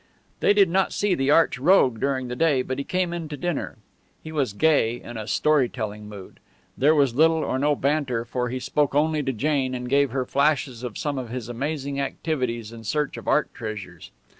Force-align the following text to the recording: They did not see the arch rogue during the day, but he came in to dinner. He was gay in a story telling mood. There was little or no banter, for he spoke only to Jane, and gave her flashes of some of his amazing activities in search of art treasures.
They 0.39 0.53
did 0.55 0.67
not 0.67 0.93
see 0.93 1.13
the 1.13 1.29
arch 1.29 1.59
rogue 1.59 1.99
during 1.99 2.27
the 2.27 2.35
day, 2.35 2.63
but 2.63 2.79
he 2.79 2.83
came 2.83 3.13
in 3.13 3.29
to 3.29 3.37
dinner. 3.37 3.77
He 4.23 4.31
was 4.31 4.51
gay 4.53 4.99
in 4.99 5.15
a 5.15 5.27
story 5.27 5.69
telling 5.69 6.09
mood. 6.09 6.39
There 6.75 6.95
was 6.95 7.13
little 7.13 7.35
or 7.43 7.59
no 7.59 7.75
banter, 7.75 8.25
for 8.25 8.49
he 8.49 8.59
spoke 8.59 8.95
only 8.95 9.21
to 9.21 9.31
Jane, 9.31 9.75
and 9.75 9.87
gave 9.87 10.09
her 10.09 10.25
flashes 10.25 10.81
of 10.81 10.97
some 10.97 11.19
of 11.19 11.29
his 11.29 11.49
amazing 11.49 11.99
activities 12.01 12.71
in 12.73 12.83
search 12.83 13.15
of 13.15 13.27
art 13.27 13.53
treasures. 13.53 14.09